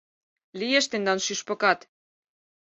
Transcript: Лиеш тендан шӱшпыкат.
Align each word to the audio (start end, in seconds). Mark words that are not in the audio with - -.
Лиеш 0.59 0.85
тендан 0.91 1.19
шӱшпыкат. 1.25 1.79